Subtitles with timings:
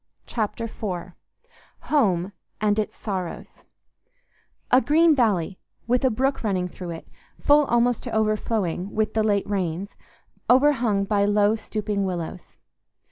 [0.25, 1.11] Chapter IV
[1.91, 3.53] Home and Its Sorrows
[4.71, 7.07] A green valley with a brook running through it,
[7.39, 9.89] full almost to overflowing with the late rains,
[10.49, 12.47] overhung by low stooping willows.